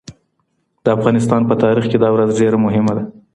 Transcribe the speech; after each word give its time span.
د 0.83 0.85
افغانستان 0.97 1.41
په 1.49 1.55
تاریخ 1.63 1.85
کې 1.91 1.97
دا 1.99 2.09
ورځ 2.15 2.29
ډېره 2.41 2.57
مهمه 2.65 2.93
ده. 2.97 3.03